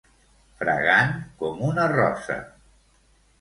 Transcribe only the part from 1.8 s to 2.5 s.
rosa.